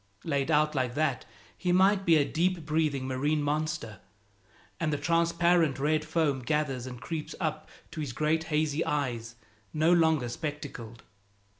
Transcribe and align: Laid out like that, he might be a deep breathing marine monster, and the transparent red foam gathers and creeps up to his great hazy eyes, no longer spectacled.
Laid 0.23 0.49
out 0.49 0.73
like 0.73 0.95
that, 0.95 1.25
he 1.55 1.71
might 1.71 2.07
be 2.07 2.15
a 2.17 2.25
deep 2.25 2.65
breathing 2.65 3.07
marine 3.07 3.43
monster, 3.43 3.99
and 4.79 4.91
the 4.91 4.97
transparent 4.97 5.77
red 5.77 6.03
foam 6.05 6.39
gathers 6.39 6.87
and 6.87 6.99
creeps 6.99 7.35
up 7.39 7.69
to 7.91 8.01
his 8.01 8.11
great 8.11 8.45
hazy 8.45 8.83
eyes, 8.83 9.35
no 9.73 9.93
longer 9.93 10.27
spectacled. 10.27 11.03